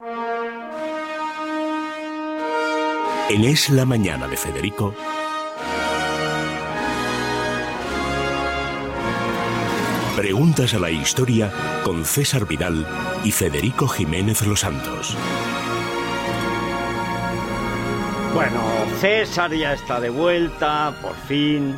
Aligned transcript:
En 0.00 0.06
Es 3.44 3.70
la 3.70 3.84
Mañana 3.84 4.26
de 4.26 4.36
Federico. 4.36 4.92
Preguntas 10.16 10.74
a 10.74 10.80
la 10.80 10.90
historia 10.90 11.52
con 11.84 12.04
César 12.04 12.44
Vidal 12.46 12.84
y 13.22 13.30
Federico 13.30 13.86
Jiménez 13.86 14.44
Los 14.44 14.60
Santos. 14.60 15.16
Bueno, 18.34 18.60
César 18.98 19.54
ya 19.54 19.74
está 19.74 20.00
de 20.00 20.10
vuelta, 20.10 20.92
por 21.00 21.14
fin. 21.28 21.76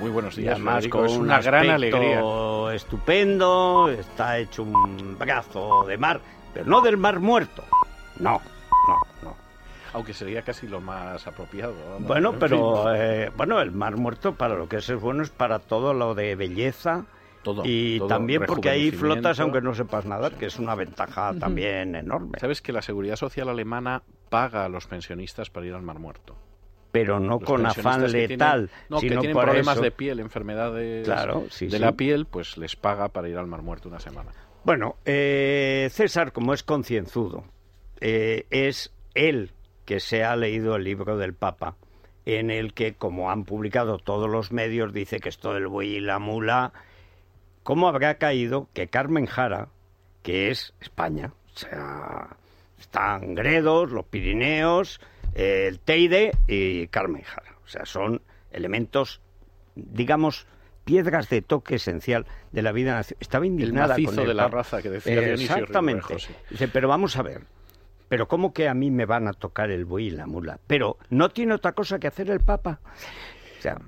Muy 0.00 0.10
buenos 0.10 0.36
Y 0.36 0.42
días, 0.42 0.56
además 0.56 0.74
Federico. 0.74 0.98
con 0.98 1.06
es 1.06 1.12
un 1.12 1.20
una 1.22 1.40
gran 1.40 1.70
alegría. 1.70 2.20
estupendo, 2.74 3.88
está 3.88 4.38
hecho 4.38 4.64
un 4.64 5.16
brazo 5.18 5.84
de 5.86 5.96
mar, 5.96 6.20
pero 6.60 6.70
no 6.70 6.80
del 6.80 6.96
mar 6.96 7.20
muerto. 7.20 7.64
No, 8.18 8.40
no, 8.88 8.98
no. 9.22 9.36
Aunque 9.92 10.12
sería 10.12 10.42
casi 10.42 10.66
lo 10.66 10.80
más 10.80 11.26
apropiado. 11.26 11.74
Bueno, 12.00 12.32
en 12.34 12.38
pero 12.38 12.84
fin, 12.84 12.92
eh, 12.96 13.30
bueno, 13.36 13.60
el 13.60 13.72
mar 13.72 13.96
muerto 13.96 14.34
para 14.34 14.54
lo 14.54 14.68
que 14.68 14.76
es 14.76 14.92
bueno 15.00 15.22
es 15.22 15.30
para 15.30 15.58
todo 15.58 15.94
lo 15.94 16.14
de 16.14 16.34
belleza 16.36 17.06
todo, 17.42 17.62
y 17.64 17.98
todo, 17.98 18.08
también 18.08 18.42
porque 18.46 18.68
ahí 18.70 18.90
flotas 18.90 19.38
aunque 19.40 19.60
no 19.60 19.74
sepas 19.74 20.04
nadar, 20.04 20.34
que 20.34 20.46
es 20.46 20.58
una 20.58 20.74
ventaja 20.74 21.32
también 21.38 21.94
enorme. 21.94 22.38
¿Sabes 22.40 22.60
que 22.60 22.72
la 22.72 22.82
Seguridad 22.82 23.16
Social 23.16 23.48
alemana 23.48 24.02
paga 24.28 24.64
a 24.64 24.68
los 24.68 24.86
pensionistas 24.86 25.48
para 25.50 25.66
ir 25.66 25.74
al 25.74 25.82
Mar 25.82 25.98
Muerto? 25.98 26.36
Pero 26.92 27.20
no 27.20 27.38
Los 27.38 27.44
con 27.44 27.66
afán 27.66 28.00
que 28.02 28.08
tienen- 28.08 28.28
letal, 28.30 28.70
no, 28.88 29.00
que 29.00 29.08
tienen 29.10 29.32
por 29.32 29.44
problemas 29.44 29.74
eso. 29.76 29.82
de 29.84 29.90
piel, 29.90 30.18
enfermedades 30.18 31.04
Claro, 31.04 31.44
sí, 31.50 31.66
de 31.66 31.72
sí. 31.72 31.78
la 31.78 31.92
piel, 31.92 32.24
pues 32.26 32.56
les 32.56 32.74
paga 32.74 33.08
para 33.08 33.28
ir 33.28 33.36
al 33.36 33.46
Mar 33.46 33.60
Muerto 33.62 33.88
una 33.88 34.00
semana. 34.00 34.30
Bueno, 34.66 34.96
eh, 35.04 35.88
César, 35.92 36.32
como 36.32 36.52
es 36.52 36.64
concienzudo, 36.64 37.44
eh, 38.00 38.46
es 38.50 38.92
él 39.14 39.52
que 39.84 40.00
se 40.00 40.24
ha 40.24 40.34
leído 40.34 40.74
el 40.74 40.82
libro 40.82 41.16
del 41.16 41.34
Papa, 41.34 41.76
en 42.24 42.50
el 42.50 42.74
que, 42.74 42.94
como 42.94 43.30
han 43.30 43.44
publicado 43.44 43.98
todos 43.98 44.28
los 44.28 44.50
medios, 44.50 44.92
dice 44.92 45.20
que 45.20 45.28
esto 45.28 45.54
del 45.54 45.68
buey 45.68 45.94
y 45.94 46.00
la 46.00 46.18
mula, 46.18 46.72
¿cómo 47.62 47.86
habrá 47.86 48.18
caído 48.18 48.66
que 48.74 48.88
Carmen 48.88 49.26
Jara, 49.26 49.68
que 50.24 50.50
es 50.50 50.74
España, 50.80 51.32
o 51.54 51.56
sea, 51.56 52.36
están 52.76 53.36
Gredos, 53.36 53.92
los 53.92 54.06
Pirineos, 54.06 55.00
eh, 55.36 55.66
el 55.68 55.78
Teide 55.78 56.32
y 56.48 56.88
Carmen 56.88 57.22
Jara, 57.22 57.54
o 57.64 57.68
sea, 57.68 57.86
son 57.86 58.20
elementos, 58.50 59.20
digamos, 59.76 60.48
piedras 60.86 61.28
de 61.28 61.42
toque 61.42 61.74
esencial 61.74 62.26
de 62.52 62.62
la 62.62 62.72
vida 62.72 62.94
nacional. 62.94 63.18
Estaba 63.20 63.44
indignada 63.44 63.88
macizo 63.88 64.12
con 64.12 64.20
el 64.20 64.26
de 64.28 64.34
la 64.34 64.48
raza 64.48 64.80
que 64.80 64.88
decía 64.88 65.20
Dionisio 65.20 65.56
Exactamente. 65.56 66.18
Sí. 66.18 66.32
Dice, 66.48 66.68
pero 66.68 66.88
vamos 66.88 67.16
a 67.16 67.22
ver, 67.22 67.42
pero 68.08 68.28
¿cómo 68.28 68.54
que 68.54 68.68
a 68.68 68.74
mí 68.74 68.90
me 68.90 69.04
van 69.04 69.26
a 69.26 69.32
tocar 69.32 69.70
el 69.70 69.84
buey 69.84 70.06
y 70.06 70.10
la 70.10 70.26
mula? 70.26 70.60
Pero 70.66 70.96
¿no 71.10 71.28
tiene 71.28 71.54
otra 71.54 71.72
cosa 71.72 71.98
que 71.98 72.06
hacer 72.06 72.30
el 72.30 72.40
Papa? 72.40 72.78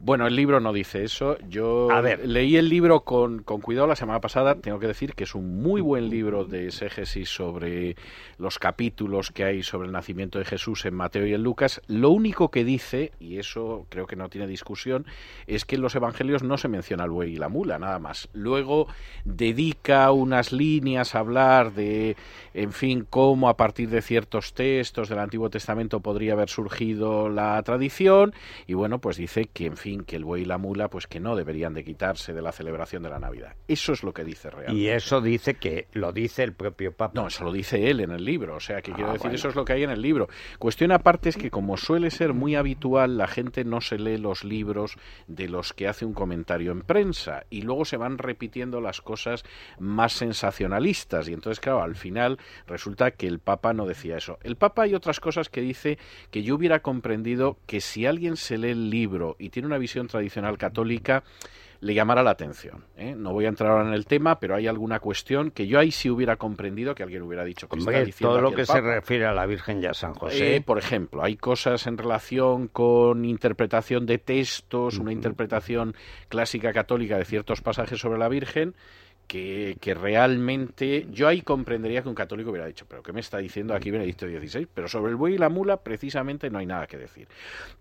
Bueno, 0.01 0.27
el 0.27 0.37
libro 0.37 0.61
no 0.61 0.73
dice 0.73 1.05
eso. 1.05 1.39
Yo 1.49 1.91
A 1.91 2.01
ver. 2.01 2.27
leí 2.27 2.57
el 2.57 2.69
libro 2.69 3.01
con, 3.01 3.43
con 3.43 3.61
cuidado 3.61 3.87
la 3.87 3.97
semana 3.97 4.21
pasada. 4.21 4.57
Tengo 4.57 4.79
que 4.79 4.87
decir 4.87 5.15
que 5.15 5.25
es 5.25 5.35
un 5.35 5.63
muy 5.63 5.81
buen 5.81 6.09
libro 6.09 6.45
de 6.45 6.67
exégesis 6.67 7.29
sobre 7.29 7.97
los 8.39 8.59
capítulos 8.59 9.31
que 9.31 9.45
hay 9.45 9.63
sobre 9.63 9.87
el 9.87 9.93
nacimiento 9.93 10.39
de 10.39 10.45
Jesús 10.45 10.85
en 10.85 10.95
Mateo 10.95 11.27
y 11.27 11.35
en 11.35 11.43
Lucas. 11.43 11.81
Lo 11.87 12.11
único 12.11 12.51
que 12.51 12.65
dice, 12.65 13.13
y 13.21 13.39
eso 13.39 13.87
creo 13.89 14.07
que 14.07 14.17
no 14.17 14.29
tiene 14.29 14.47
discusión, 14.47 15.07
es 15.47 15.65
que 15.65 15.77
en 15.77 15.83
los 15.83 15.95
evangelios 15.95 16.43
no 16.43 16.59
se 16.59 16.69
menciona 16.69 17.05
el 17.05 17.11
buey 17.11 17.35
y 17.35 17.37
la 17.37 17.49
mula, 17.49 17.79
nada 17.79 17.99
más. 17.99 18.29
Luego 18.33 18.89
dedica 19.25 20.11
unas 20.13 20.53
líneas 20.53 21.15
a 21.15 21.21
hablar 21.21 21.73
de, 21.73 22.17
en 22.55 22.73
fin, 22.73 23.07
cómo 23.09 23.49
a 23.49 23.57
partir 23.57 23.89
de 23.91 24.03
ciertos 24.03 24.55
textos 24.55 25.09
del 25.09 25.19
Antiguo 25.19 25.51
Testamento 25.51 26.01
podría 26.01 26.33
haber 26.33 26.49
surgido 26.49 27.29
la 27.29 27.63
tradición. 27.63 28.35
Y 28.67 28.75
bueno, 28.75 28.99
pues 29.01 29.17
dice 29.17 29.47
que, 29.53 29.68
en 29.69 29.77
fin, 29.77 30.03
que 30.03 30.17
el 30.17 30.25
buey 30.25 30.43
y 30.43 30.45
la 30.45 30.59
mula, 30.59 30.89
pues 30.89 31.07
que 31.07 31.21
no 31.21 31.37
deberían 31.37 31.73
de 31.75 31.85
quitarse 31.85 32.33
de 32.33 32.43
la 32.43 32.53
celebración 32.53 33.03
de 33.03 33.11
la 33.11 33.19
Navidad. 33.19 33.55
Eso 33.69 33.93
es 33.93 34.03
lo 34.03 34.13
que 34.13 34.25
dice 34.25 34.51
realmente. 34.51 34.81
y 34.81 34.89
eso 34.89 35.21
dice 35.21 35.55
que 35.55 35.87
lo 35.93 36.13
dice 36.13 36.43
el 36.43 36.53
propio 36.53 36.93
Papa. 36.93 37.13
No, 37.21 37.29
eso 37.29 37.45
lo 37.45 37.53
dice 37.53 37.89
él 37.91 38.01
en 38.01 38.11
el 38.11 38.25
libro, 38.25 38.57
o 38.57 38.61
sea, 38.61 38.83
que 38.83 38.91
Ah, 38.91 38.95
quiero 38.97 39.13
decir, 39.13 39.23
bueno. 39.27 39.37
eso 39.37 39.49
es 39.49 39.55
lo 39.55 39.65
que 39.65 39.73
hay 39.75 39.85
en 39.85 39.91
el 39.91 40.03
libro. 40.03 40.29
Cuestión 40.59 40.91
aparte 40.93 41.29
es 41.29 41.37
que, 41.37 41.51
como 41.51 41.77
suele 41.77 42.11
ser 42.11 42.35
muy 42.35 42.57
habitual, 42.57 43.17
la 43.17 43.29
gente 43.29 43.65
no 43.65 43.81
se 43.81 43.99
lee 43.99 44.19
los 44.19 44.43
libros 44.45 44.97
de 45.29 45.49
los 45.49 45.73
que 45.73 45.87
hace 45.89 46.05
un 46.05 46.15
comentario 46.15 46.73
en 46.73 46.83
prensa 46.83 47.45
y 47.51 47.63
luego 47.63 47.85
se 47.85 47.97
van 47.97 48.19
repitiendo 48.19 48.81
las 48.81 49.01
cosas 49.01 49.45
más 49.79 50.13
sensacionalistas 50.15 51.29
y 51.29 51.33
entonces, 51.35 51.61
claro, 51.61 51.83
al 51.83 51.95
final 51.95 52.39
resulta 52.67 53.11
que 53.13 53.27
el 53.27 53.39
Papa 53.39 53.73
no 53.73 53.87
decía 53.87 54.17
eso. 54.17 54.39
El 54.43 54.57
Papa 54.57 54.83
hay 54.83 54.95
otras 54.95 55.21
cosas 55.21 55.49
que 55.49 55.61
dice 55.61 55.99
que 56.31 56.43
yo 56.43 56.55
hubiera 56.55 56.81
comprendido 56.81 57.59
que 57.67 57.81
si 57.81 58.07
alguien 58.07 58.37
se 58.37 58.57
lee 58.59 58.71
el 58.71 58.91
libro 58.91 59.37
y 59.39 59.48
tiene 59.49 59.67
una 59.67 59.79
visión 59.79 60.07
tradicional 60.07 60.59
católica, 60.59 61.23
le 61.81 61.95
llamara 61.95 62.23
la 62.23 62.31
atención. 62.31 62.85
¿eh? 62.97 63.15
No 63.17 63.33
voy 63.33 63.45
a 63.45 63.49
entrar 63.49 63.71
ahora 63.71 63.87
en 63.87 63.95
el 63.95 64.07
tema, 64.07 64.41
pero 64.41 64.57
hay 64.57 64.67
alguna 64.67 64.99
cuestión 64.99 65.51
que 65.51 65.67
yo 65.67 65.79
ahí 65.79 65.93
sí 65.93 66.11
hubiera 66.11 66.37
comprendido 66.37 66.95
que 66.95 67.03
alguien 67.03 67.23
hubiera 67.23 67.45
dicho 67.45 67.69
que 67.69 67.79
está 67.79 67.91
diciendo 68.03 68.35
todo 68.35 68.41
lo 68.41 68.53
que 68.53 68.67
se 68.67 68.81
refiere 68.81 69.27
a 69.27 69.33
la 69.33 69.47
Virgen 69.47 69.83
y 69.83 69.87
a 69.87 69.95
San 69.95 70.15
José. 70.15 70.57
Eh, 70.57 70.61
por 70.61 70.79
ejemplo, 70.79 71.23
hay 71.23 71.37
cosas 71.37 71.87
en 71.87 71.97
relación 71.97 72.69
con 72.69 73.25
interpretación 73.25 74.07
de 74.07 74.19
textos, 74.19 74.99
una 74.99 75.13
interpretación 75.13 75.95
clásica 76.29 76.73
católica 76.73 77.17
de 77.17 77.25
ciertos 77.25 77.61
pasajes 77.61 78.01
sobre 78.01 78.19
la 78.19 78.29
Virgen, 78.29 78.75
que, 79.29 79.77
que 79.81 79.95
realmente 79.95 81.07
yo 81.13 81.29
ahí 81.29 81.43
comprendería 81.43 82.03
que 82.03 82.09
un 82.09 82.15
católico 82.15 82.51
hubiera 82.51 82.67
dicho, 82.67 82.87
pero 82.89 83.03
¿qué 83.03 83.13
me 83.13 83.21
está 83.21 83.39
diciendo 83.39 83.75
aquí 83.75 83.91
Benedicto 83.91 84.27
XVI? 84.27 84.67
Pero 84.75 84.89
sobre 84.89 85.11
el 85.11 85.17
buey 85.17 85.35
y 85.35 85.39
la 85.39 85.51
mula 85.51 85.77
precisamente 85.77 86.51
no 86.51 86.59
hay 86.59 86.67
nada 86.67 86.87
que 86.89 86.97
decir. 86.97 87.29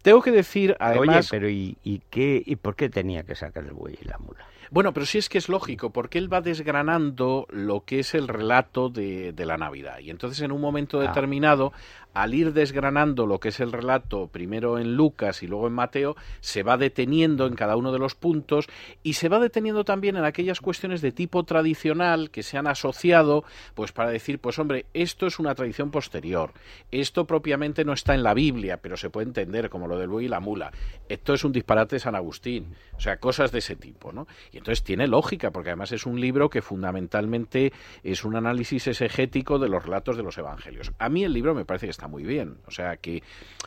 Tengo 0.03 0.21
que 0.21 0.31
decir, 0.31 0.75
además... 0.79 1.31
Oye, 1.31 1.39
pero 1.39 1.49
¿y, 1.49 1.77
y 1.83 2.01
qué 2.09 2.43
y 2.45 2.57
por 2.57 2.75
qué 2.75 2.89
tenía 2.89 3.23
que 3.23 3.33
sacar 3.33 3.63
el 3.63 3.71
buey 3.73 3.97
y 3.99 4.05
la 4.05 4.17
mula? 4.19 4.45
Bueno, 4.69 4.93
pero 4.93 5.05
sí 5.05 5.17
es 5.17 5.29
que 5.29 5.37
es 5.37 5.47
lógico, 5.47 5.91
porque 5.91 6.17
él 6.17 6.31
va 6.31 6.41
desgranando 6.41 7.47
lo 7.49 7.85
que 7.85 7.99
es 7.99 8.13
el 8.13 8.27
relato 8.27 8.89
de, 8.89 9.31
de 9.31 9.45
la 9.45 9.55
Navidad. 9.55 9.99
Y 9.99 10.09
entonces 10.09 10.41
en 10.41 10.51
un 10.51 10.59
momento 10.59 10.99
Ah. 10.99 11.07
determinado, 11.07 11.71
al 12.17 12.33
ir 12.33 12.51
desgranando 12.51 13.27
lo 13.27 13.39
que 13.39 13.49
es 13.49 13.59
el 13.59 13.71
relato, 13.71 14.25
primero 14.25 14.79
en 14.79 14.95
Lucas 14.95 15.43
y 15.43 15.47
luego 15.47 15.67
en 15.67 15.73
Mateo, 15.73 16.15
se 16.39 16.63
va 16.63 16.75
deteniendo 16.75 17.45
en 17.45 17.53
cada 17.53 17.77
uno 17.77 17.91
de 17.91 17.99
los 17.99 18.15
puntos 18.15 18.67
y 19.03 19.13
se 19.13 19.29
va 19.29 19.37
deteniendo 19.37 19.83
también 19.83 20.17
en 20.17 20.25
aquellas 20.25 20.59
cuestiones 20.59 21.01
de 21.01 21.11
tipo 21.11 21.43
tradicional 21.43 22.31
que 22.31 22.41
se 22.41 22.57
han 22.57 22.65
asociado, 22.65 23.43
pues 23.75 23.91
para 23.91 24.09
decir, 24.09 24.39
pues 24.39 24.57
hombre, 24.57 24.87
esto 24.95 25.27
es 25.27 25.37
una 25.37 25.53
tradición 25.53 25.91
posterior, 25.91 26.53
esto 26.89 27.27
propiamente 27.27 27.85
no 27.85 27.93
está 27.93 28.15
en 28.15 28.23
la 28.23 28.33
Biblia, 28.33 28.77
pero 28.77 28.97
se 28.97 29.11
puede 29.11 29.27
entender 29.27 29.69
como 29.69 29.87
lo 29.87 29.99
del 29.99 30.09
buey 30.09 30.25
y 30.25 30.29
la 30.29 30.39
mula, 30.39 30.71
esto 31.09 31.35
es 31.35 31.43
un 31.43 31.51
disparate 31.51 31.97
de 31.97 31.99
San 31.99 32.15
Agustín, 32.15 32.73
o 32.95 32.99
sea, 32.99 33.17
cosas 33.17 33.51
de 33.51 33.59
ese 33.59 33.75
tipo, 33.75 34.11
¿no? 34.11 34.25
Y 34.51 34.57
entonces 34.57 34.83
tiene 34.83 35.05
lógica, 35.05 35.51
porque 35.51 35.69
además 35.69 35.91
es 35.91 36.07
un 36.07 36.19
libro 36.19 36.49
que 36.49 36.63
fundamentalmente 36.63 37.73
es 38.03 38.25
un 38.25 38.35
análisis 38.35 38.87
exegético 38.87 39.59
de 39.59 39.69
los 39.69 39.85
relatos 39.85 40.17
de 40.17 40.23
los 40.23 40.35
evangelios. 40.39 40.91
A 40.97 41.09
mí 41.09 41.23
el 41.23 41.33
libro 41.33 41.53
me 41.53 41.63
parece 41.63 41.85
que 41.85 41.91
está 41.91 42.06
muy 42.07 42.23
bien, 42.23 42.57
o 42.65 42.71
sea, 42.71 42.97
que 42.97 43.23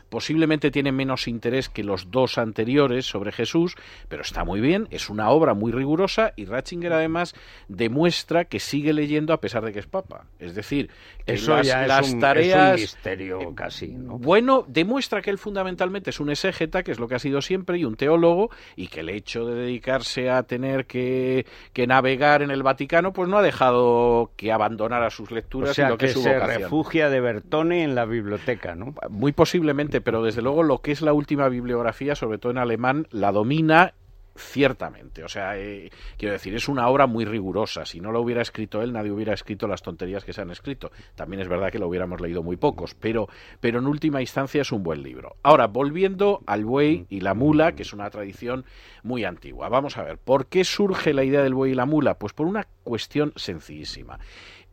posiblemente 0.09 0.71
tiene 0.71 0.93
menos 0.93 1.29
interés 1.29 1.69
que 1.69 1.85
los 1.85 2.11
dos 2.11 2.39
anteriores 2.39 3.07
sobre 3.07 3.33
Jesús, 3.33 3.77
pero 4.09 4.23
está 4.23 4.45
muy 4.45 4.61
bien, 4.61 4.89
es 4.91 5.09
una 5.09 5.31
obra 5.31 5.55
muy 5.55 5.73
rigurosa 5.73 6.33
y 6.37 6.45
Ratzinger 6.45 6.93
además 6.93 7.35
demuestra 7.69 8.45
que 8.45 8.61
sigue 8.61 8.93
leyendo 8.93 9.33
a 9.33 9.41
pesar 9.41 9.65
de 9.65 9.73
que 9.73 9.79
es 9.79 9.87
papa. 9.87 10.27
Es 10.39 10.55
decir, 10.55 10.91
que 11.25 11.35
Eso 11.35 11.57
las, 11.57 11.67
ya 11.67 11.83
es, 11.83 11.89
las 11.89 12.01
un, 12.01 12.07
es 12.07 12.15
un 12.15 12.21
tareas 12.21 12.81
misterio 12.81 13.55
casi, 13.55 13.89
¿no? 13.89 14.19
bueno, 14.19 14.65
demuestra 14.67 15.23
que 15.23 15.31
él 15.31 15.39
fundamentalmente 15.39 16.11
es 16.11 16.21
un 16.21 16.31
exégeta, 16.31 16.83
que 16.83 16.93
es 16.93 16.99
lo 16.99 17.09
que 17.09 17.15
ha 17.15 17.19
sido 17.19 17.41
siempre, 17.41 17.79
y 17.79 17.85
un 17.85 17.97
teólogo, 17.97 18.51
y 18.77 18.89
que 18.89 19.01
el 19.01 19.09
hecho 19.09 19.45
de 19.45 19.55
dedicarse 19.55 20.31
a 20.31 20.43
tener 20.43 20.87
que, 20.87 21.47
que 21.73 21.87
navegar 21.87 22.43
en 22.43 22.51
el 22.51 22.63
Vaticano, 22.63 23.13
pues 23.13 23.29
no 23.29 23.39
ha 23.39 23.43
dejado 23.43 24.33
que 24.37 24.53
abandonara 24.53 25.11
sus 25.11 25.31
lecturas 25.31 25.71
O 25.71 25.75
sea, 25.75 25.87
y 25.87 25.91
lo 25.91 25.99
que, 25.99 26.07
que 26.07 26.11
es 26.11 26.13
su 26.15 26.23
se 26.23 26.35
vocación. 26.35 26.63
refugia 26.63 27.11
de 27.11 27.21
Bertone 27.21 27.85
en 27.85 27.95
la 27.95 28.05
biblioteca, 28.05 28.20
¿no? 28.77 28.95
Muy 29.09 29.33
posiblemente, 29.33 30.01
pero 30.01 30.23
desde 30.23 30.43
luego 30.43 30.63
lo 30.63 30.79
que 30.79 30.93
es 30.93 31.03
la 31.03 31.13
última 31.13 31.49
bibliografía, 31.49 32.15
sobre 32.15 32.39
todo 32.39 32.53
en 32.53 32.59
alemán, 32.59 33.07
la 33.11 33.33
domina 33.33 33.95
ciertamente. 34.37 35.25
O 35.25 35.29
sea, 35.29 35.59
eh, 35.59 35.91
quiero 36.17 36.33
decir, 36.33 36.55
es 36.55 36.69
una 36.69 36.89
obra 36.89 37.07
muy 37.07 37.25
rigurosa. 37.25 37.85
Si 37.85 38.01
no 38.01 38.13
lo 38.13 38.21
hubiera 38.21 38.43
escrito 38.43 38.83
él, 38.83 38.93
nadie 38.93 39.11
hubiera 39.11 39.35
escrito 39.35 39.67
las 39.69 39.83
tonterías 39.83 40.25
que 40.25 40.33
se 40.33 40.41
han 40.41 40.51
escrito. 40.51 40.91
También 41.15 41.41
es 41.41 41.49
verdad 41.49 41.71
que 41.71 41.79
lo 41.79 41.89
hubiéramos 41.89 42.21
leído 42.21 42.43
muy 42.43 42.57
pocos, 42.57 42.95
pero, 42.95 43.29
pero 43.61 43.79
en 43.79 43.87
última 43.87 44.21
instancia 44.21 44.63
es 44.63 44.73
un 44.73 44.83
buen 44.83 45.03
libro. 45.03 45.37
Ahora, 45.43 45.67
volviendo 45.67 46.43
al 46.47 46.65
buey 46.65 47.07
y 47.09 47.21
la 47.21 47.35
mula, 47.35 47.73
que 47.73 47.83
es 47.83 47.93
una 47.93 48.11
tradición 48.11 48.65
muy 49.03 49.25
antigua. 49.25 49.69
Vamos 49.69 49.97
a 49.99 50.03
ver, 50.03 50.19
¿por 50.19 50.47
qué 50.47 50.65
surge 50.65 51.15
la 51.15 51.25
idea 51.25 51.43
del 51.43 51.55
buey 51.55 51.73
y 51.73 51.75
la 51.75 51.87
mula? 51.87 52.19
Pues 52.19 52.33
por 52.33 52.47
una 52.47 52.67
cuestión 52.83 53.33
sencillísima. 53.37 54.19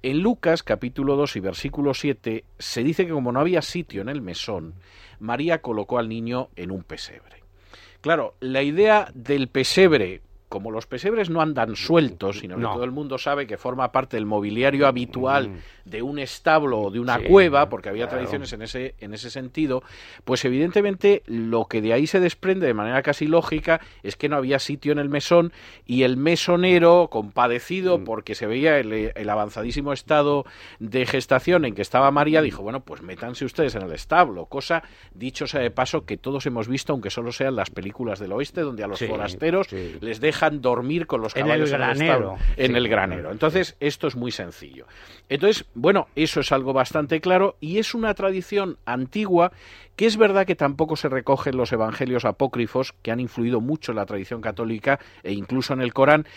En 0.08 0.22
Lucas 0.22 0.64
capítulo 0.64 1.18
2 1.18 1.36
y 1.36 1.40
versículo 1.42 1.94
7 1.94 2.46
se 2.58 2.82
dice 2.82 3.06
que 3.06 3.12
como 3.12 3.34
no 3.34 3.42
había 3.42 3.62
sitio 3.62 4.02
en 4.02 4.08
el 4.08 4.22
mesón, 4.22 4.76
María 5.20 5.62
colocó 5.62 6.00
al 6.00 6.08
niño 6.08 6.48
en 6.56 6.72
un 6.72 6.84
pesebre. 6.84 7.44
Claro, 8.00 8.34
la 8.40 8.64
idea 8.64 9.12
del 9.14 9.50
pesebre 9.50 10.22
como 10.50 10.72
los 10.72 10.88
pesebres 10.88 11.30
no 11.30 11.42
andan 11.42 11.76
sueltos, 11.76 12.40
sino 12.40 12.56
que 12.56 12.64
todo 12.64 12.86
el 12.86 12.92
mundo 12.92 13.18
sabe 13.18 13.48
que 13.48 13.58
forma 13.58 13.92
parte 13.92 14.16
del 14.16 14.26
mobiliario 14.26 14.88
habitual 14.88 15.50
mm. 15.50 15.90
de 15.90 16.02
un 16.02 16.20
establo 16.20 16.80
o 16.80 16.92
de 16.92 17.02
una 17.02 17.20
cueva, 17.20 17.68
porque 17.68 17.90
había 17.90 18.08
tradiciones 18.08 18.54
en 18.54 18.62
ese, 18.62 18.96
en 19.00 19.14
ese 19.14 19.30
sentido, 19.30 19.84
pues 20.24 20.46
evidentemente 20.46 21.24
lo 21.26 21.66
que 21.66 21.82
de 21.82 21.92
ahí 21.92 22.08
se 22.08 22.22
desprende 22.22 22.66
de 22.66 22.74
manera 22.74 23.02
casi 23.02 23.28
lógica 23.28 23.82
es 24.04 24.16
que 24.16 24.30
no 24.30 24.38
había 24.38 24.60
sitio 24.60 24.94
en 24.94 25.00
el 25.00 25.10
mesón 25.10 25.52
y 25.86 26.04
el 26.04 26.16
mesonero, 26.16 27.10
compadecido 27.12 27.98
mm. 27.98 28.04
porque 28.06 28.34
se 28.34 28.48
veía 28.48 28.80
el, 28.80 29.30
avanzadísimo 29.30 29.92
estado 29.92 30.46
de 30.80 31.06
gestación 31.06 31.66
en 31.66 31.76
que 31.76 31.82
estaba 31.82 32.10
María, 32.12 32.42
dijo, 32.42 32.64
bueno, 32.64 32.80
pues 32.80 33.02
métanse 33.02 33.44
ustedes 33.44 33.76
en 33.76 33.82
el 33.82 33.92
establo, 33.92 34.46
cosa, 34.46 34.84
dicho 35.14 35.46
sea 35.46 35.60
de 35.60 35.72
paso, 35.72 36.06
que 36.06 36.16
todos 36.16 36.46
hemos 36.46 36.70
visto, 36.70 36.94
aunque 36.94 37.10
solo 37.10 37.34
sean 37.34 37.58
las 37.58 37.70
películas 37.70 38.20
del 38.20 38.32
oeste, 38.32 38.62
donde 38.62 38.86
a 38.86 38.88
los 38.88 39.00
forasteros 39.00 39.68
les 39.74 40.22
deja 40.22 40.37
dejan 40.38 40.62
dormir 40.62 41.08
con 41.08 41.22
los 41.22 41.34
caballos 41.34 41.70
en 41.72 41.76
el 41.76 41.82
granero. 41.82 42.38
En 42.58 42.76
el, 42.76 42.88
granero. 42.88 43.32
Entonces, 43.32 43.76
esto 43.80 44.08
es 44.08 44.16
muy 44.16 44.32
sencillo. 44.32 44.86
Entonces, 45.30 45.66
bueno, 45.74 46.08
eso 46.16 46.42
es 46.42 46.52
algo 46.52 46.74
bastante 46.74 47.20
claro 47.22 47.56
y 47.60 47.80
es 47.80 47.96
una 47.96 48.14
tradición 48.14 48.78
antigua 48.86 49.52
que 49.96 50.06
es 50.06 50.16
verdad 50.16 50.46
que 50.46 50.56
tampoco 50.56 50.96
se 50.96 51.10
recoge 51.10 51.50
en 51.50 51.58
los 51.58 51.72
evangelios 51.74 52.24
apócrifos, 52.24 52.94
que 53.02 53.12
han 53.12 53.20
influido 53.20 53.62
mucho 53.62 53.92
en 53.92 53.96
la 53.96 54.06
tradición 54.06 54.42
católica 54.42 55.00
e 55.24 55.34
incluso 55.34 55.74
en 55.74 55.82
el 55.82 55.92
Corán, 55.92 56.28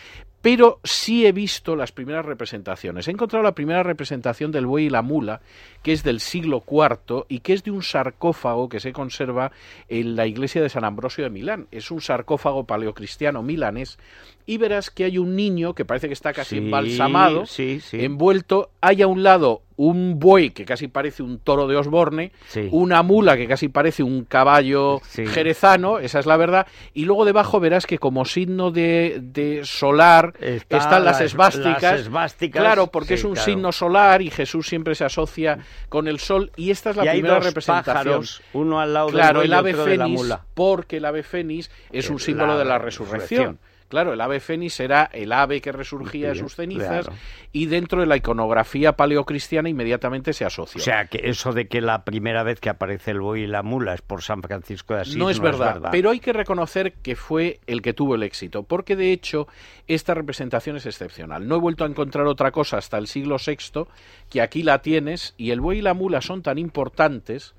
pero 0.41 0.79
sí 0.83 1.25
he 1.25 1.31
visto 1.31 1.75
las 1.75 1.91
primeras 1.91 2.25
representaciones. 2.25 3.07
He 3.07 3.11
encontrado 3.11 3.43
la 3.43 3.53
primera 3.53 3.83
representación 3.83 4.51
del 4.51 4.65
buey 4.65 4.85
y 4.85 4.89
la 4.89 5.01
mula, 5.01 5.41
que 5.83 5.93
es 5.93 6.03
del 6.03 6.19
siglo 6.19 6.63
IV 6.67 7.25
y 7.29 7.39
que 7.39 7.53
es 7.53 7.63
de 7.63 7.71
un 7.71 7.83
sarcófago 7.83 8.67
que 8.67 8.79
se 8.79 8.91
conserva 8.91 9.51
en 9.87 10.15
la 10.15 10.25
iglesia 10.25 10.61
de 10.61 10.69
San 10.69 10.83
Ambrosio 10.83 11.23
de 11.23 11.29
Milán. 11.29 11.67
Es 11.71 11.91
un 11.91 12.01
sarcófago 12.01 12.65
paleocristiano 12.65 13.43
milanés 13.43 13.99
y 14.45 14.57
verás 14.57 14.89
que 14.89 15.03
hay 15.03 15.17
un 15.17 15.35
niño 15.35 15.75
que 15.75 15.85
parece 15.85 16.07
que 16.07 16.13
está 16.13 16.33
casi 16.33 16.57
embalsamado, 16.57 17.45
envuelto. 17.93 18.71
Hay 18.81 19.01
a 19.01 19.07
un 19.07 19.23
lado 19.23 19.61
un 19.77 20.19
buey 20.19 20.51
que 20.51 20.65
casi 20.65 20.87
parece 20.87 21.23
un 21.23 21.39
toro 21.39 21.67
de 21.67 21.75
Osborne, 21.75 22.31
una 22.71 23.03
mula 23.03 23.37
que 23.37 23.47
casi 23.47 23.67
parece 23.69 24.03
un 24.03 24.25
caballo 24.25 25.01
jerezano, 25.13 25.99
esa 25.99 26.19
es 26.19 26.25
la 26.25 26.37
verdad, 26.37 26.67
y 26.93 27.05
luego 27.05 27.25
debajo 27.25 27.59
verás 27.59 27.85
que 27.85 27.97
como 27.97 28.25
signo 28.25 28.71
de, 28.71 29.61
solar 29.63 30.33
están 30.39 31.05
las, 31.05 31.21
esvásticas, 31.21 32.09
claro, 32.51 32.87
porque 32.87 33.15
es 33.15 33.23
un 33.23 33.35
signo 33.35 33.71
solar 33.71 34.21
y 34.21 34.29
Jesús 34.29 34.67
siempre 34.67 34.95
se 34.95 35.05
asocia 35.05 35.59
con 35.89 36.07
el 36.07 36.19
sol 36.19 36.51
y 36.55 36.71
esta 36.71 36.91
es 36.91 36.95
la 36.95 37.11
primera 37.11 37.39
representación. 37.39 38.23
uno 38.53 38.79
al 38.79 38.93
lado 38.93 39.09
claro, 39.09 39.41
el 39.41 39.53
ave 39.53 39.73
fénix, 39.73 40.37
porque 40.53 40.97
el 40.97 41.05
ave 41.05 41.23
fénix 41.23 41.69
es 41.91 42.09
un 42.09 42.19
símbolo 42.19 42.57
de 42.57 42.65
la 42.65 42.77
resurrección. 42.77 43.59
Claro, 43.91 44.13
el 44.13 44.21
ave 44.21 44.39
fénix 44.39 44.79
era 44.79 45.09
el 45.11 45.33
ave 45.33 45.59
que 45.59 45.73
resurgía 45.73 46.29
de 46.29 46.35
sus 46.35 46.55
cenizas 46.55 47.09
y 47.51 47.65
dentro 47.65 47.99
de 47.99 48.07
la 48.07 48.15
iconografía 48.15 48.93
paleocristiana 48.93 49.67
inmediatamente 49.67 50.31
se 50.31 50.45
asocia. 50.45 50.79
O 50.79 50.81
sea, 50.81 51.07
que 51.07 51.19
eso 51.25 51.51
de 51.51 51.67
que 51.67 51.81
la 51.81 52.05
primera 52.05 52.41
vez 52.43 52.61
que 52.61 52.69
aparece 52.69 53.11
el 53.11 53.19
buey 53.19 53.43
y 53.43 53.47
la 53.47 53.63
mula 53.63 53.93
es 53.93 54.01
por 54.01 54.21
San 54.21 54.41
Francisco 54.41 54.93
de 54.93 55.01
Asís. 55.01 55.17
No, 55.17 55.29
es, 55.29 55.41
verdad, 55.41 55.89
pero 55.91 56.09
hay 56.09 56.21
que 56.21 56.31
reconocer 56.31 56.93
que 56.93 57.17
fue 57.17 57.59
el 57.67 57.81
que 57.81 57.91
tuvo 57.91 58.15
el 58.15 58.23
éxito, 58.23 58.63
porque 58.63 58.95
de 58.95 59.11
hecho 59.11 59.49
esta 59.89 60.13
representación 60.13 60.77
es 60.77 60.85
excepcional. 60.85 61.45
No 61.45 61.57
he 61.57 61.59
vuelto 61.59 61.83
a 61.83 61.87
encontrar 61.87 62.27
otra 62.27 62.51
cosa 62.51 62.77
hasta 62.77 62.97
el 62.97 63.07
siglo 63.07 63.35
VI, 63.45 63.87
que 64.29 64.41
aquí 64.41 64.63
la 64.63 64.81
tienes, 64.81 65.33
y 65.35 65.51
el 65.51 65.59
buey 65.59 65.79
y 65.79 65.81
la 65.81 65.93
mula 65.93 66.21
son 66.21 66.43
tan 66.43 66.57
importantes 66.57 67.55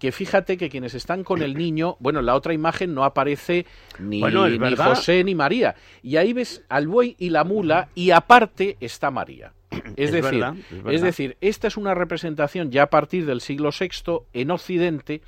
que 0.00 0.12
fíjate 0.12 0.56
que 0.56 0.70
quienes 0.70 0.94
están 0.94 1.22
con 1.22 1.42
el 1.42 1.54
niño, 1.54 1.96
bueno, 2.00 2.20
en 2.20 2.26
la 2.26 2.34
otra 2.34 2.54
imagen 2.54 2.94
no 2.94 3.04
aparece 3.04 3.66
ni, 3.98 4.22
ni 4.22 4.74
José 4.74 5.22
ni 5.22 5.34
María. 5.34 5.76
Y 6.02 6.16
ahí 6.16 6.32
ves 6.32 6.64
al 6.70 6.88
buey 6.88 7.14
y 7.18 7.28
la 7.28 7.44
mula 7.44 7.90
y 7.94 8.10
aparte 8.10 8.78
está 8.80 9.10
María. 9.10 9.52
Es, 9.96 10.10
decir, 10.10 10.44
es 10.86 11.02
decir, 11.02 11.36
esta 11.40 11.68
es 11.68 11.76
una 11.76 11.94
representación 11.94 12.70
ya 12.70 12.84
a 12.84 12.90
partir 12.90 13.26
del 13.26 13.40
siglo 13.40 13.70
VI 13.78 14.22
en 14.32 14.50
Occidente 14.50 15.20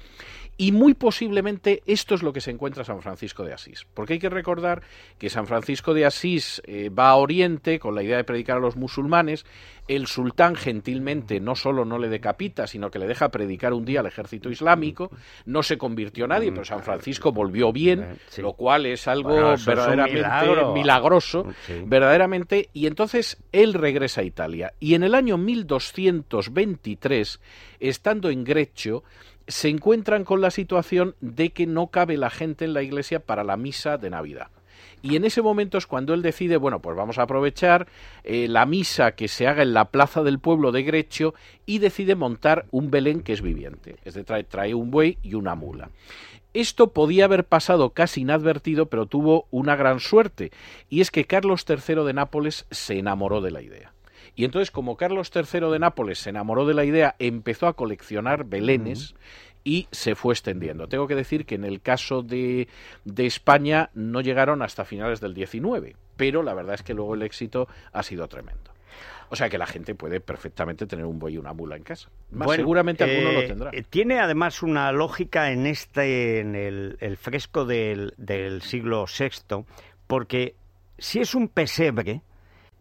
y 0.56 0.72
muy 0.72 0.94
posiblemente 0.94 1.82
esto 1.86 2.14
es 2.14 2.22
lo 2.22 2.32
que 2.32 2.40
se 2.40 2.50
encuentra 2.50 2.84
San 2.84 3.02
Francisco 3.02 3.44
de 3.44 3.52
Asís. 3.52 3.86
Porque 3.94 4.14
hay 4.14 4.18
que 4.18 4.28
recordar 4.28 4.82
que 5.18 5.30
San 5.30 5.46
Francisco 5.46 5.94
de 5.94 6.04
Asís 6.04 6.62
eh, 6.66 6.88
va 6.88 7.10
a 7.10 7.16
Oriente 7.16 7.78
con 7.78 7.94
la 7.94 8.02
idea 8.02 8.16
de 8.16 8.24
predicar 8.24 8.58
a 8.58 8.60
los 8.60 8.76
musulmanes. 8.76 9.44
El 9.92 10.06
sultán 10.06 10.56
gentilmente 10.56 11.38
no 11.38 11.54
solo 11.54 11.84
no 11.84 11.98
le 11.98 12.08
decapita, 12.08 12.66
sino 12.66 12.90
que 12.90 12.98
le 12.98 13.06
deja 13.06 13.28
predicar 13.28 13.74
un 13.74 13.84
día 13.84 14.00
al 14.00 14.06
ejército 14.06 14.48
islámico. 14.48 15.10
No 15.44 15.62
se 15.62 15.76
convirtió 15.76 16.26
nadie, 16.26 16.50
pero 16.50 16.64
San 16.64 16.82
Francisco 16.82 17.30
volvió 17.30 17.74
bien, 17.74 18.18
lo 18.38 18.54
cual 18.54 18.86
es 18.86 19.06
algo 19.06 19.54
verdaderamente 19.66 20.24
milagroso, 20.72 21.46
verdaderamente. 21.84 22.70
Y 22.72 22.86
entonces 22.86 23.36
él 23.52 23.74
regresa 23.74 24.22
a 24.22 24.24
Italia. 24.24 24.72
Y 24.80 24.94
en 24.94 25.02
el 25.02 25.14
año 25.14 25.36
1223, 25.36 27.38
estando 27.78 28.30
en 28.30 28.44
Greccio, 28.44 29.04
se 29.46 29.68
encuentran 29.68 30.24
con 30.24 30.40
la 30.40 30.50
situación 30.50 31.16
de 31.20 31.50
que 31.50 31.66
no 31.66 31.88
cabe 31.88 32.16
la 32.16 32.30
gente 32.30 32.64
en 32.64 32.72
la 32.72 32.82
iglesia 32.82 33.20
para 33.20 33.44
la 33.44 33.58
misa 33.58 33.98
de 33.98 34.08
Navidad. 34.08 34.48
Y 35.02 35.16
en 35.16 35.24
ese 35.24 35.42
momento 35.42 35.78
es 35.78 35.86
cuando 35.86 36.14
él 36.14 36.22
decide, 36.22 36.56
bueno, 36.56 36.80
pues 36.80 36.96
vamos 36.96 37.18
a 37.18 37.22
aprovechar 37.22 37.88
eh, 38.24 38.46
la 38.48 38.66
misa 38.66 39.12
que 39.12 39.28
se 39.28 39.46
haga 39.46 39.62
en 39.62 39.74
la 39.74 39.86
plaza 39.86 40.22
del 40.22 40.38
pueblo 40.38 40.72
de 40.72 40.82
Grecio 40.82 41.34
y 41.66 41.78
decide 41.78 42.14
montar 42.14 42.66
un 42.70 42.90
Belén 42.90 43.22
que 43.22 43.32
es 43.32 43.42
viviente. 43.42 43.96
Es 44.04 44.14
decir, 44.14 44.46
trae 44.48 44.74
un 44.74 44.90
buey 44.90 45.18
y 45.22 45.34
una 45.34 45.54
mula. 45.54 45.90
Esto 46.54 46.92
podía 46.92 47.24
haber 47.24 47.44
pasado 47.44 47.90
casi 47.90 48.20
inadvertido, 48.20 48.86
pero 48.86 49.06
tuvo 49.06 49.46
una 49.50 49.74
gran 49.74 50.00
suerte, 50.00 50.52
y 50.90 51.00
es 51.00 51.10
que 51.10 51.24
Carlos 51.24 51.64
III 51.66 52.04
de 52.04 52.12
Nápoles 52.12 52.66
se 52.70 52.98
enamoró 52.98 53.40
de 53.40 53.50
la 53.50 53.62
idea. 53.62 53.92
Y 54.34 54.44
entonces, 54.44 54.70
como 54.70 54.96
Carlos 54.96 55.30
III 55.34 55.70
de 55.70 55.78
Nápoles 55.78 56.18
se 56.18 56.30
enamoró 56.30 56.66
de 56.66 56.74
la 56.74 56.84
idea, 56.84 57.16
empezó 57.18 57.66
a 57.66 57.74
coleccionar 57.74 58.44
belenes. 58.44 59.14
Y 59.64 59.88
se 59.90 60.14
fue 60.14 60.34
extendiendo. 60.34 60.88
Tengo 60.88 61.06
que 61.06 61.14
decir 61.14 61.46
que 61.46 61.54
en 61.54 61.64
el 61.64 61.80
caso 61.80 62.22
de, 62.22 62.68
de, 63.04 63.26
España 63.26 63.90
no 63.94 64.20
llegaron 64.20 64.62
hasta 64.62 64.84
finales 64.84 65.20
del 65.20 65.34
19, 65.34 65.96
pero 66.16 66.42
la 66.42 66.54
verdad 66.54 66.74
es 66.74 66.82
que 66.82 66.94
luego 66.94 67.14
el 67.14 67.22
éxito 67.22 67.68
ha 67.92 68.02
sido 68.02 68.28
tremendo. 68.28 68.72
O 69.30 69.36
sea 69.36 69.48
que 69.48 69.56
la 69.56 69.66
gente 69.66 69.94
puede 69.94 70.20
perfectamente 70.20 70.86
tener 70.86 71.06
un 71.06 71.18
buey 71.18 71.34
y 71.34 71.38
una 71.38 71.54
mula 71.54 71.76
en 71.76 71.84
casa. 71.84 72.10
Más 72.32 72.50
seguramente 72.54 73.04
alguno 73.04 73.32
lo 73.32 73.40
eh, 73.40 73.48
tendrá. 73.48 73.70
Eh, 73.72 73.82
tiene 73.88 74.20
además 74.20 74.62
una 74.62 74.92
lógica 74.92 75.50
en 75.50 75.66
este, 75.66 76.40
en 76.40 76.54
el, 76.54 76.98
el 77.00 77.16
fresco 77.16 77.64
del, 77.64 78.12
del 78.18 78.60
siglo 78.60 79.06
VI, 79.06 79.64
porque 80.06 80.54
si 80.98 81.20
es 81.20 81.34
un 81.34 81.48
pesebre, 81.48 82.20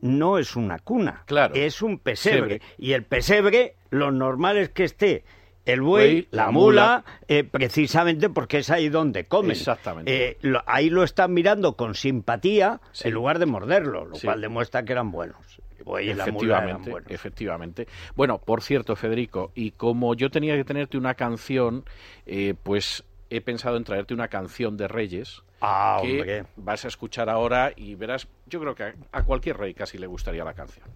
no 0.02 0.38
es 0.38 0.58
una 0.58 0.80
cuna, 0.80 1.24
claro. 1.26 1.56
es 1.56 1.82
un 1.82 2.00
pesebre. 2.00 2.62
Y 2.78 2.94
el 2.94 3.06
pesebre, 3.06 3.76
lo 3.90 4.12
normal 4.12 4.58
es 4.58 4.70
que 4.70 4.84
esté 4.84 5.24
el 5.66 5.82
buey, 5.82 6.28
la, 6.32 6.52
mula, 6.52 7.04
eh, 7.28 7.44
precisamente 7.44 8.30
porque 8.30 8.60
es 8.60 8.70
ahí 8.70 8.90
donde 8.90 9.26
come. 9.26 9.54
Exactamente. 9.54 10.32
Eh, 10.32 10.38
ahí 10.66 10.90
lo 10.90 11.04
están 11.04 11.34
mirando 11.34 11.76
con 11.76 11.96
simpatía 11.96 12.82
en 13.04 13.14
lugar 13.14 13.40
de 13.40 13.46
morderlo, 13.46 14.06
lo 14.06 14.18
cual 14.20 14.42
demuestra 14.42 14.84
que 14.84 14.94
eran 14.94 15.12
buenos. 15.12 15.62
El 15.78 15.84
buey 15.84 16.10
y 16.10 16.14
la 16.14 16.28
mula 16.28 16.64
eran 16.64 16.84
buenos. 16.84 17.12
Efectivamente. 17.12 17.88
Bueno, 18.16 18.40
por 18.40 18.62
cierto, 18.62 18.96
Federico, 18.96 19.52
y 19.56 19.72
como 19.72 20.16
yo 20.16 20.30
tenía 20.30 20.56
que 20.56 20.64
tenerte 20.64 20.98
una 20.98 21.14
canción, 21.14 21.86
eh, 22.26 22.56
pues 22.62 23.04
he 23.30 23.42
pensado 23.42 23.78
en 23.78 23.84
traerte 23.84 24.14
una 24.14 24.28
canción 24.28 24.78
de 24.78 24.88
Reyes 24.88 25.44
Ah, 25.64 26.00
que 26.02 26.44
vas 26.56 26.86
a 26.86 26.88
escuchar 26.88 27.30
ahora 27.30 27.72
y 27.76 27.94
verás, 27.94 28.28
yo 28.48 28.60
creo 28.60 28.74
que 28.74 28.94
a, 29.12 29.24
cualquier 29.24 29.58
rey 29.58 29.76
casi 29.76 30.00
le 30.00 30.08
gustaría 30.08 30.44
la 30.44 30.56
canción. 30.56 30.88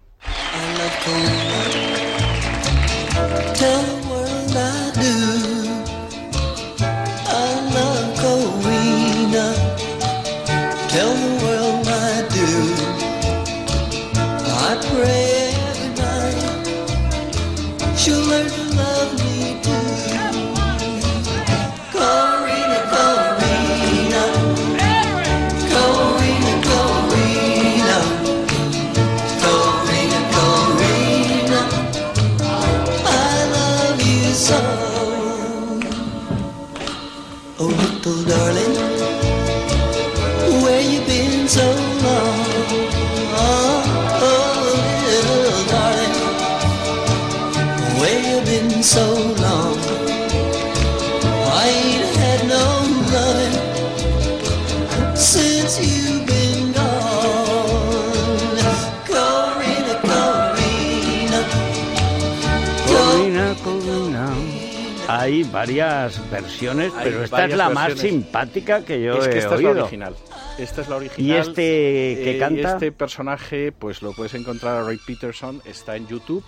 Hay 65.08 65.42
varias 65.42 66.30
versiones, 66.30 66.92
pero 67.02 67.24
esta 67.24 67.46
es 67.46 67.56
la 67.56 67.70
más 67.70 67.94
simpática 67.98 68.84
que 68.84 69.02
yo 69.02 69.18
es 69.18 69.26
que 69.26 69.34
he 69.34 69.38
esta 69.38 69.56
oído. 69.56 69.70
Es 69.70 69.76
la 69.76 69.82
original. 69.82 70.14
Esta 70.58 70.82
es 70.82 70.88
la 70.88 70.96
original. 70.96 71.26
¿Y 71.26 71.32
este 71.32 71.62
que 71.62 72.36
eh, 72.36 72.38
canta? 72.38 72.74
Este 72.74 72.92
personaje, 72.92 73.72
pues 73.72 74.02
lo 74.02 74.12
puedes 74.12 74.34
encontrar 74.34 74.76
a 74.76 74.84
Ray 74.84 74.98
Peterson, 75.04 75.60
está 75.64 75.96
en 75.96 76.06
YouTube 76.06 76.44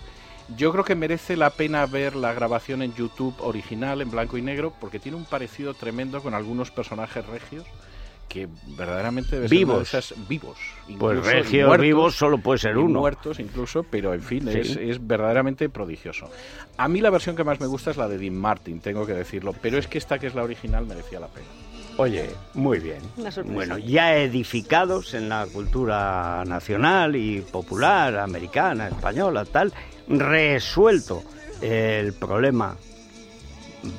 yo 0.57 0.71
creo 0.71 0.83
que 0.83 0.95
merece 0.95 1.35
la 1.37 1.51
pena 1.51 1.85
ver 1.85 2.15
la 2.15 2.33
grabación 2.33 2.81
en 2.81 2.93
YouTube 2.95 3.35
original, 3.39 4.01
en 4.01 4.09
blanco 4.11 4.37
y 4.37 4.41
negro, 4.41 4.73
porque 4.79 4.99
tiene 4.99 5.17
un 5.17 5.25
parecido 5.25 5.73
tremendo 5.73 6.21
con 6.21 6.33
algunos 6.33 6.71
personajes 6.71 7.25
regios 7.25 7.65
que 8.27 8.47
verdaderamente 8.77 9.35
debe 9.39 9.49
ser 9.49 9.57
una 9.57 9.73
de 9.73 9.79
Vivos. 9.79 9.87
esas 9.93 10.27
vivos. 10.27 10.57
Pues 10.99 11.25
regios 11.25 11.67
muertos, 11.67 11.83
vivos 11.83 12.15
solo 12.15 12.37
puede 12.37 12.59
ser 12.59 12.77
uno. 12.77 12.99
muertos 12.99 13.39
incluso, 13.39 13.83
pero 13.83 14.13
en 14.13 14.21
fin, 14.21 14.47
Sí. 14.51 14.59
es, 14.59 14.75
es 14.75 15.07
verdaderamente 15.07 15.67
prodigioso. 15.69 16.29
A 16.77 16.87
mí 16.87 17.01
la 17.01 17.09
versión 17.09 17.35
que 17.35 17.43
más 17.43 17.59
me 17.59 17.65
gusta 17.65 17.89
es 17.89 17.97
la 17.97 18.07
de 18.07 18.19
Dean 18.19 18.35
Martin, 18.37 18.81
tengo 18.81 19.05
que 19.07 19.13
decirlo, 19.13 19.53
pero 19.59 19.79
es 19.79 19.87
que 19.87 19.97
esta 19.97 20.19
que 20.19 20.27
es 20.27 20.35
la 20.35 20.43
original 20.43 20.85
merecía 20.85 21.19
la 21.19 21.27
pena. 21.27 21.47
Oye, 21.99 22.29
muy 22.53 22.79
bien. 22.79 22.99
Una 23.17 23.29
sorpresa. 23.29 23.55
Bueno, 23.55 23.77
ya 23.77 24.15
edificados 24.15 25.13
en 25.13 25.27
la 25.27 25.45
cultura 25.47 26.45
nacional 26.45 27.17
y 27.17 27.41
popular, 27.41 28.17
americana, 28.19 28.87
española, 28.87 29.43
tal, 29.43 29.73
resuelto 30.07 31.21
el 31.61 32.13
problema 32.13 32.77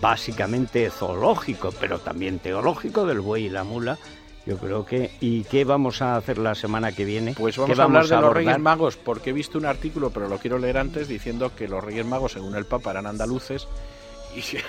básicamente 0.00 0.88
zoológico, 0.88 1.74
pero 1.78 1.98
también 1.98 2.38
teológico 2.38 3.04
del 3.04 3.20
buey 3.20 3.44
y 3.44 3.48
la 3.50 3.64
mula. 3.64 3.98
Yo 4.46 4.56
creo 4.56 4.86
que... 4.86 5.10
¿Y 5.20 5.44
qué 5.44 5.66
vamos 5.66 6.00
a 6.00 6.16
hacer 6.16 6.38
la 6.38 6.54
semana 6.54 6.92
que 6.92 7.04
viene? 7.04 7.34
Pues 7.36 7.56
¿Qué 7.56 7.60
vamos 7.60 7.78
a 7.78 7.82
hablar 7.82 8.06
de 8.06 8.16
los? 8.16 8.32
Reyes 8.32 8.58
Magos, 8.58 8.96
porque 8.96 9.28
he 9.28 9.32
visto 9.34 9.58
un 9.58 9.66
artículo, 9.66 10.08
pero 10.08 10.26
lo 10.26 10.38
quiero 10.38 10.58
leer 10.58 10.78
antes, 10.78 11.06
diciendo 11.06 11.52
que 11.54 11.68
los 11.68 11.84
Reyes 11.84 12.06
Magos, 12.06 12.32
según 12.32 12.56
el 12.56 12.64
Papa, 12.64 12.92
eran 12.92 13.06
andaluces. 13.06 13.68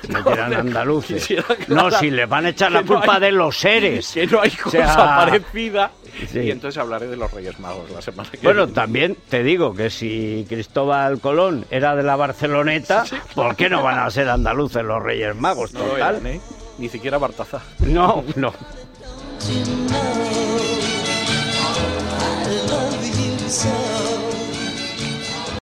No, 0.10 0.24
que 0.24 0.34
eran 0.34 0.53
andaluces. 0.53 1.27
No, 1.68 1.91
si 1.91 2.10
les 2.12 2.27
van 2.27 2.46
a 2.46 2.50
echar 2.50 2.72
la 2.72 2.82
no 2.82 2.88
culpa 2.88 3.15
hay- 3.15 3.22
de 3.22 3.32
los 3.32 3.58
seres. 3.60 4.12
Que 4.13 4.27
no 4.27 4.41
hay 4.41 4.51
O 4.60 4.63
cosa 4.63 4.72
sea, 4.94 4.96
parecida. 4.96 5.91
sí. 6.32 6.39
Y 6.39 6.51
entonces 6.51 6.77
hablaré 6.82 7.08
de 7.08 7.15
los 7.15 7.32
Reyes 7.32 7.60
Magos 7.60 7.89
la 7.91 8.01
semana 8.01 8.30
que 8.32 8.38
Bueno, 8.41 8.65
viene. 8.65 8.74
también 8.74 9.18
te 9.30 9.44
digo 9.44 9.74
que 9.75 9.89
si 9.89 10.46
Cristóbal 10.50 11.20
Colón 11.20 11.65
era 11.70 11.96
de 11.96 12.03
la 12.03 12.15
Barceloneta, 12.15 13.03
¿por 13.36 13.56
qué 13.56 13.70
no 13.70 13.84
van 13.84 14.00
a 14.00 14.10
ser 14.10 14.30
andaluces 14.30 14.84
los 14.84 15.01
Reyes 15.01 15.36
Magos? 15.36 15.74
No 15.74 15.80
lo 15.82 15.86
Total. 15.91 16.15
eran, 16.15 16.27
¿eh? 16.27 16.41
Ni 16.80 16.89
siquiera 16.89 17.18
Bartaza. 17.20 17.62
No, 17.80 18.24
no. 18.36 18.53